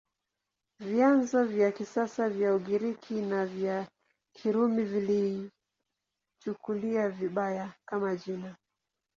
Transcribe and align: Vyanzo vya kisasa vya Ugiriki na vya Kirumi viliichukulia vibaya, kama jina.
Vyanzo 0.79 1.43
vya 1.45 1.71
kisasa 1.71 2.29
vya 2.29 2.55
Ugiriki 2.55 3.13
na 3.21 3.45
vya 3.45 3.87
Kirumi 4.35 4.83
viliichukulia 4.83 7.09
vibaya, 7.09 7.73
kama 7.85 8.15
jina. 8.15 8.55